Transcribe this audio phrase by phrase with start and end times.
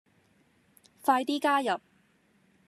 [1.03, 1.79] 快啲加入